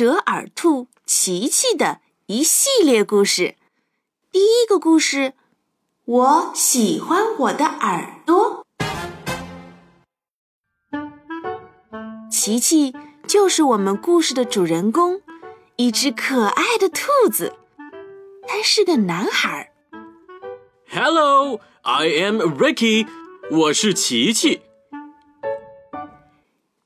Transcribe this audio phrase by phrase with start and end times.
[0.00, 3.56] 折耳兔琪琪的一系列故事。
[4.32, 5.34] 第一个故事，
[6.06, 8.64] 我喜欢我的耳朵。
[12.30, 12.94] 琪琪
[13.26, 15.20] 就是我们故事的主人公，
[15.76, 17.56] 一只可爱的兔子。
[18.48, 19.70] 他是个男孩。
[20.88, 23.06] Hello, I am Ricky。
[23.50, 24.62] 我是琪琪。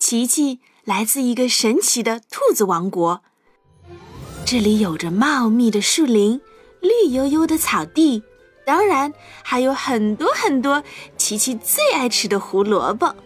[0.01, 3.23] 琪琪来自一个神奇的兔子王国，
[4.45, 6.41] 这里有着茂密的树林。
[6.81, 8.22] 绿油油的草地，
[8.67, 9.11] 当然
[9.43, 10.85] 还有很多很多
[11.17, 13.17] 琪琪最爱吃的胡萝卜。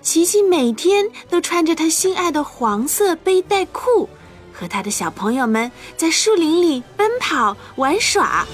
[0.00, 4.08] 琪琪每天都穿着他心爱的黄色背带裤，
[4.52, 8.46] 和他的小朋友们在树林里奔跑玩耍。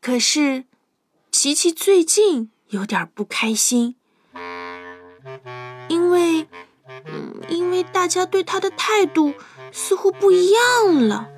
[0.00, 0.64] 可是，
[1.30, 3.96] 琪琪最近有点不开心，
[6.10, 6.48] 因为，
[7.06, 9.32] 嗯，因为大家对他的态度
[9.70, 11.28] 似乎不一样了。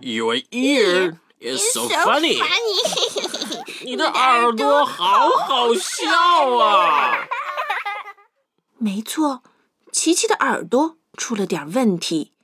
[0.00, 2.38] Your ear is so funny。
[3.82, 7.26] 你的耳朵好好笑啊！
[8.76, 9.42] 没错，
[9.90, 12.34] 琪琪的耳朵出了点问题。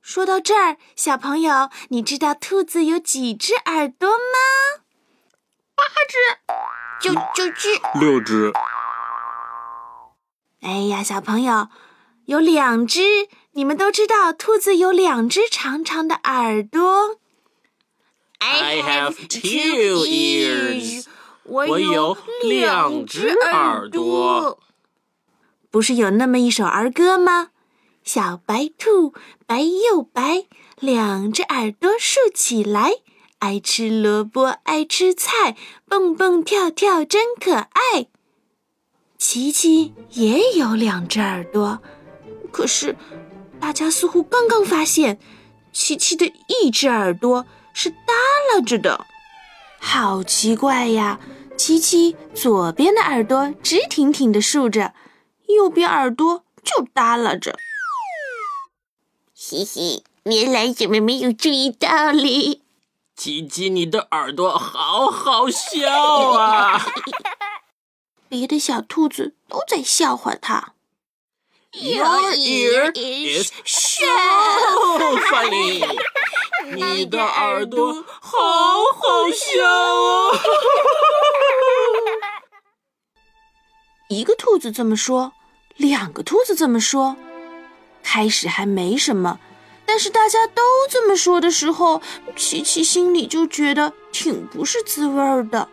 [0.00, 4.80] 说到这儿，小朋友，你知道兔子有几只耳朵吗？
[5.74, 6.16] 八只，
[7.06, 8.50] 九九只，六只。
[10.66, 11.68] 哎呀，小朋友，
[12.24, 13.28] 有两只。
[13.52, 17.20] 你们都知道，兔子有两只长长的耳朵。
[18.40, 21.06] I have two ears。
[21.44, 24.58] 我有两只耳朵。
[25.70, 27.50] 不是有那么一首儿歌吗？
[28.02, 29.14] 小白兔
[29.46, 30.46] 白又白，
[30.80, 32.90] 两只耳朵竖起来，
[33.38, 35.56] 爱吃萝卜爱吃菜，
[35.88, 38.08] 蹦蹦跳跳真可爱。
[39.18, 41.80] 琪琪也有两只耳朵，
[42.52, 42.96] 可是。
[43.58, 45.18] 大家似乎刚刚发现，
[45.72, 47.96] 琪琪的一只耳朵是耷
[48.52, 49.06] 拉着的，
[49.80, 51.18] 好奇怪呀！
[51.56, 54.92] 琪琪左边的耳朵直挺挺的竖着，
[55.48, 57.56] 右边耳朵就耷拉着。
[59.34, 62.60] 嘻嘻，原来你们没有注意到哩。
[63.16, 65.90] 琪琪，你的耳朵好好笑
[66.32, 66.78] 啊！
[68.28, 70.72] 别的小兔子都在笑话他。
[71.72, 74.06] Your ear is so
[75.30, 75.84] funny。
[76.74, 78.38] 你的耳朵好
[78.94, 80.38] 好笑哦！
[84.08, 85.32] 一个兔子这么说，
[85.76, 87.16] 两个兔子这么说，
[88.02, 89.38] 开始还没什么，
[89.84, 92.00] 但是大家都这么说的时候，
[92.34, 95.68] 琪琪心里就觉得挺不是滋味的。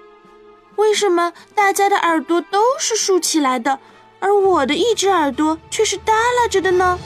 [0.75, 3.79] 为什么大家的耳朵都是竖起来的？
[4.19, 6.97] 而我的一只耳朵却是耷拉着的呢。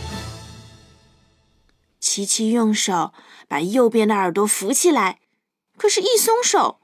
[2.00, 3.12] 琪琪用手
[3.48, 5.20] 把右边的耳朵扶起来，
[5.78, 6.80] 可是，一松手，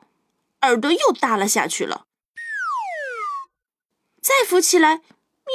[0.62, 2.06] 耳朵又耷拉下去了。
[4.22, 5.02] 再扶起来，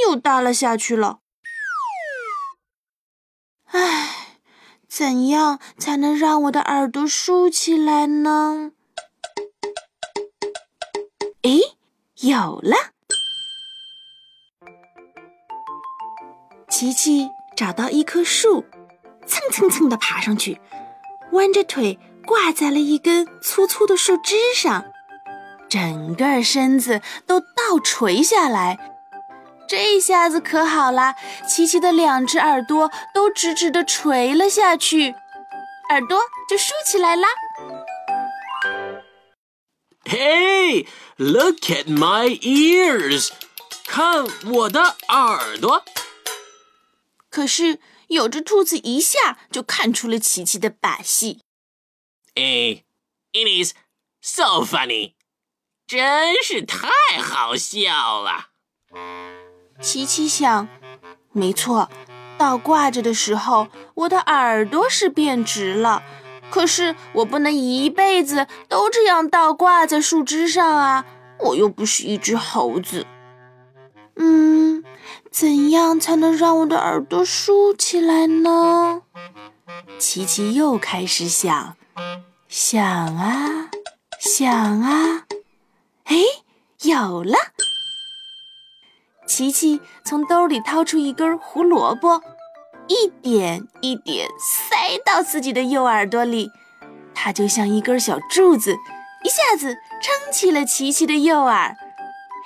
[0.06, 1.18] 又耷拉下去了。
[3.66, 4.38] 唉，
[4.88, 8.72] 怎样才能让我的耳朵竖起来呢？
[11.48, 11.60] 诶，
[12.16, 12.76] 有了！
[16.68, 17.26] 琪琪
[17.56, 18.66] 找到一棵树，
[19.26, 20.60] 蹭蹭蹭地爬上去，
[21.32, 24.84] 弯着腿挂在了一根粗粗的树枝上，
[25.70, 28.78] 整个身子都倒垂下来。
[29.66, 31.14] 这下子可好啦，
[31.48, 35.12] 琪琪的两只耳朵都直直地垂了下去，
[35.88, 36.20] 耳朵
[36.50, 37.26] 就竖起来啦。
[40.18, 43.30] Hey, look at my ears！
[43.86, 45.84] 看我的耳朵。
[47.30, 51.42] 可是有只兔子一下就看出了琪琪的把戏。
[52.34, 52.82] 哎
[53.32, 53.74] ，It is
[54.20, 55.12] so funny，
[55.86, 56.88] 真是太
[57.22, 58.48] 好笑了。
[59.80, 60.66] 琪琪想，
[61.30, 61.88] 没错，
[62.36, 66.02] 倒挂着的时候，我的耳朵是变直了。
[66.50, 71.04] 可是我不能一辈子都这样倒挂在树枝上啊！
[71.38, 73.06] 我又不是一只猴子。
[74.16, 74.84] 嗯。
[75.30, 79.02] 怎样才能让我的耳朵竖起来呢？
[79.98, 81.76] 琪琪又开始想，
[82.48, 82.82] 想
[83.16, 83.68] 啊，
[84.18, 85.24] 想啊，
[86.04, 86.16] 哎，
[86.82, 87.34] 有了！
[89.26, 92.22] 琪琪从兜里掏出一根胡萝卜，
[92.88, 96.50] 一点一点塞到自己的右耳朵里，
[97.14, 98.72] 它就像一根小柱子，
[99.24, 101.76] 一下子撑起了琪琪的右耳。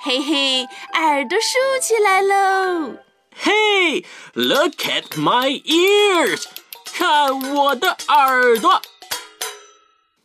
[0.01, 2.95] 嘿嘿，耳朵竖起来喽
[3.41, 6.43] Hey, look at my ears！
[6.85, 8.81] 看我的耳朵。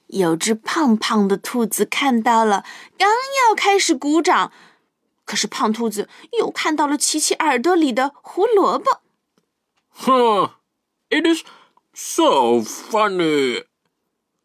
[0.08, 2.64] 有只胖胖的兔子看到了，
[2.98, 4.52] 刚要开始鼓掌，
[5.24, 9.00] 可是胖兔子又看到了琪琪耳朵里的胡萝卜。
[10.00, 10.50] 哼
[11.10, 11.42] ，It is
[11.92, 13.64] so funny，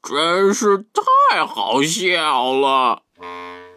[0.02, 0.86] 真是
[1.30, 3.04] 太好笑了。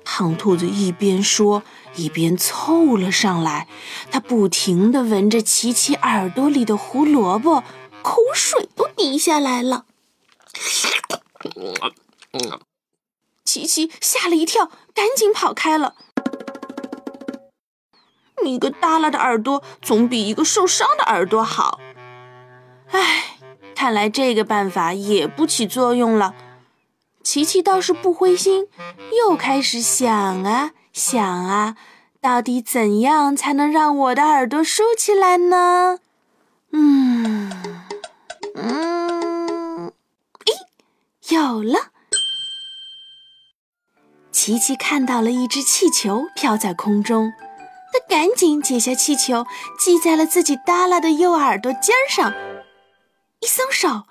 [0.03, 1.63] 胖兔子一边说，
[1.95, 3.69] 一边凑了上来，
[4.11, 7.63] 他不停地闻着琪琪耳朵里的胡萝卜，
[8.03, 9.85] 口水都滴下来了。
[13.45, 15.95] 琪琪吓了一跳，赶紧跑开了。
[18.47, 21.81] 一个耷拉的耳朵总比一个受伤的耳朵好。
[22.91, 23.39] 唉，
[23.75, 26.35] 看来这个办法也不起作用了。
[27.23, 28.69] 琪琪倒是不灰心，
[29.19, 31.77] 又开始想啊想啊，
[32.21, 35.99] 到底怎样才能让我的耳朵竖起来呢？
[36.73, 37.51] 嗯
[38.55, 39.93] 嗯，
[40.45, 41.91] 咦，有了！
[44.31, 47.33] 琪琪看到了一只气球飘在空中，
[47.97, 49.47] 他赶紧解下气球，
[49.79, 52.31] 系在了自己耷拉的右耳朵尖上，
[53.41, 54.03] 一松手。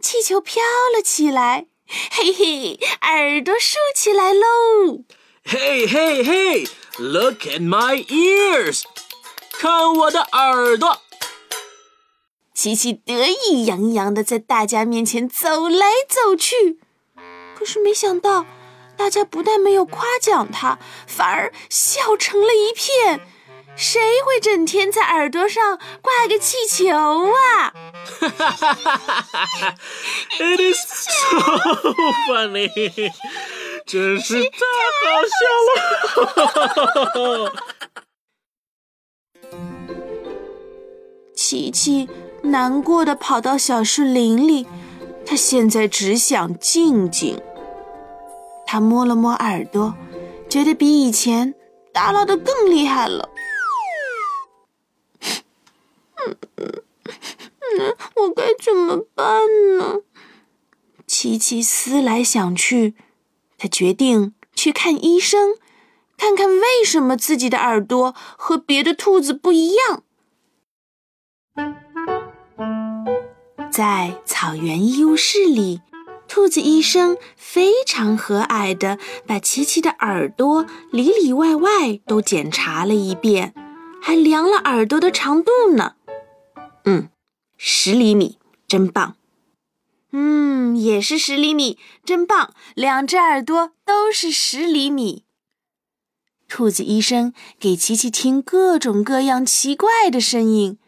[0.00, 1.66] 气球飘了起来，
[2.10, 5.04] 嘿嘿，耳朵竖起来喽
[5.44, 8.82] ！Hey hey hey，look at my ears，
[9.52, 10.98] 看我的耳朵！
[12.52, 16.80] 琪琪得意洋洋的在大家面前走来走去，
[17.56, 18.44] 可是没想到，
[18.96, 23.20] 大家不但没有夸奖他，反而笑成了一片。
[23.76, 27.74] 谁会整天在耳朵上挂个气球啊？
[28.20, 29.74] 哈哈哈哈哈哈
[30.38, 31.36] ！It is so
[32.26, 33.12] funny，
[33.84, 34.60] 真是太
[35.04, 35.38] 好笑
[35.68, 35.78] 了！
[36.08, 37.52] 哈哈哈哈哈！
[41.36, 42.08] 琪琪
[42.44, 44.66] 难过的跑到小树林里，
[45.26, 47.42] 他现在只想静静。
[48.66, 49.94] 他摸了摸耳朵，
[50.48, 51.54] 觉得比以前
[51.92, 53.28] 耷拉的更厉害了。
[58.16, 59.42] 我该怎么办
[59.78, 60.00] 呢？
[61.06, 62.94] 琪琪思来想去，
[63.56, 65.56] 他决定去看医生，
[66.16, 70.02] 看看为什么自己的耳朵和别的兔子不一样。
[73.70, 75.82] 在草原医务室里，
[76.28, 83.54] 兔子医生非常和蔼的把琪琪的耳朵里里外外都检查了一遍，
[84.02, 85.94] 还量了耳朵的长度呢。
[86.84, 87.08] 嗯。
[87.58, 88.38] 十厘米，
[88.68, 89.16] 真棒。
[90.12, 92.52] 嗯，也是十厘米，真棒。
[92.74, 95.24] 两只耳朵都是十厘米。
[96.46, 100.78] 兔子医生给琪琪听各种各样奇怪的声音，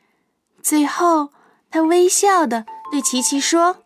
[0.62, 1.30] 最后
[1.70, 3.78] 他微笑的对琪琪说：“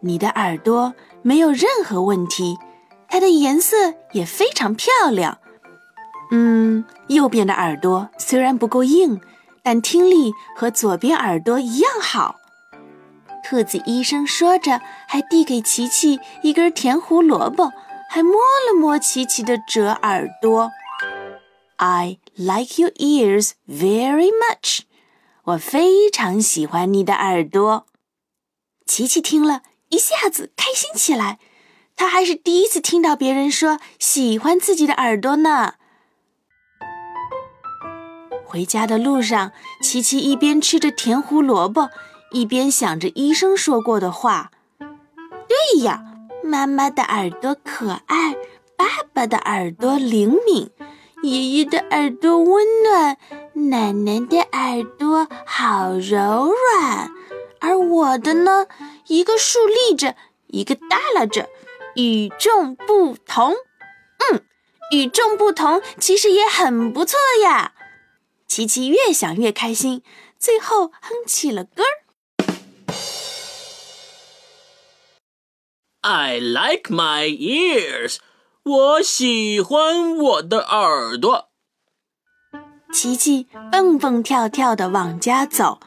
[0.00, 2.56] 你的耳朵没有任何问题，
[3.08, 5.38] 它的颜色也非常漂亮。
[6.30, 9.20] 嗯，右边的耳朵虽然不够硬。”
[9.60, 12.36] 但听力和左边耳朵一样好。
[13.44, 17.70] 兔子医生说着，还递给琪琪一根甜胡萝卜，
[18.08, 20.70] 还摸了摸琪琪的折耳朵。
[21.76, 24.82] I like your ears very much。
[25.44, 27.84] 我非常喜欢你的耳朵。
[28.86, 31.38] 琪琪听了一下子开心起来，
[31.96, 35.74] 他还是第一次听到别人说喜欢自己的耳朵呢。
[38.44, 39.52] 回家的路上，
[39.82, 41.90] 琪琪一边吃着甜胡萝卜，
[42.32, 44.50] 一边想着医生说过的话。
[44.78, 46.02] 对呀，
[46.42, 48.34] 妈妈的耳朵可爱，
[48.76, 50.70] 爸爸的耳朵灵敏，
[51.22, 53.16] 爷爷的耳朵温暖，
[53.70, 57.10] 奶奶的耳朵好柔软，
[57.60, 58.66] 而我的呢，
[59.08, 61.48] 一个竖立着，一个耷拉着，
[61.94, 63.54] 与众不同。
[64.30, 64.44] 嗯，
[64.92, 67.72] 与众不同其实也很不错呀。
[68.46, 70.02] 琪琪越想越开心，
[70.38, 72.04] 最后哼起了歌儿。
[76.00, 78.18] I like my ears，
[78.62, 81.48] 我喜欢我的耳朵。
[82.92, 85.80] 琪琪蹦蹦跳跳的往家走，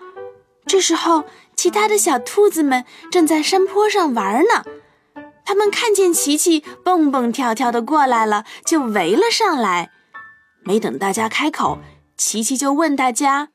[0.67, 1.23] 这时候，
[1.61, 4.65] 其他的小兔子们正在山坡上玩呢。
[5.45, 9.91] 他们看见琪琪蹦蹦跳跳的过来了，就围了上来。
[10.63, 11.77] 没等大家开口。
[12.17, 13.49] 琪琪就问大家：“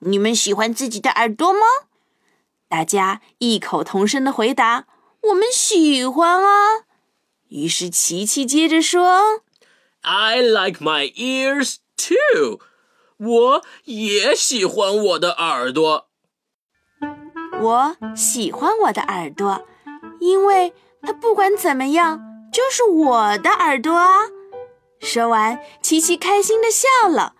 [0.00, 1.60] 你们喜欢自己的耳朵吗？”
[2.66, 4.86] 大家异口同声的回答
[5.28, 6.84] ：“我们喜欢啊！”
[7.48, 9.42] 于是琪琪接着说
[10.00, 12.60] ：“I like my ears too，
[13.18, 16.08] 我也喜欢我的耳朵。
[17.60, 19.66] 我喜欢我的耳朵，
[20.20, 22.20] 因为它不管怎么样
[22.52, 24.14] 就是我的耳朵啊！
[25.00, 27.34] 说完，琪琪开心地笑了。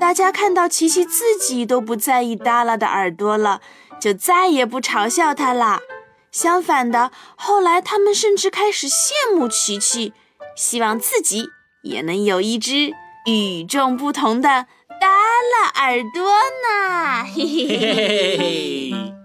[0.00, 3.60] 大家看到琪琪自己都不在意耷拉的耳朵了，
[4.00, 5.80] 就再也不嘲笑他了。
[6.30, 10.14] 相反的，后来他们甚至开始羡慕琪琪，
[10.56, 11.48] 希望自己
[11.82, 12.92] 也能有一只
[13.26, 14.66] 与众不同的
[15.00, 15.08] 耷
[15.52, 17.24] 拉耳朵呢。
[17.24, 19.21] 嘿嘿嘿嘿嘿。